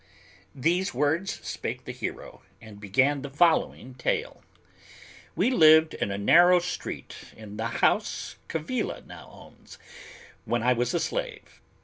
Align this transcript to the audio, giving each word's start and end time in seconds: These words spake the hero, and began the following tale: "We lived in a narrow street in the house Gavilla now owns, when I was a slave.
These 0.55 0.95
words 0.95 1.39
spake 1.47 1.85
the 1.85 1.91
hero, 1.91 2.41
and 2.59 2.79
began 2.79 3.21
the 3.21 3.29
following 3.29 3.93
tale: 3.93 4.41
"We 5.35 5.51
lived 5.51 5.93
in 5.93 6.09
a 6.09 6.17
narrow 6.17 6.57
street 6.57 7.15
in 7.37 7.57
the 7.57 7.67
house 7.67 8.35
Gavilla 8.47 9.03
now 9.05 9.29
owns, 9.31 9.77
when 10.45 10.63
I 10.63 10.73
was 10.73 10.95
a 10.95 10.99
slave. 10.99 11.61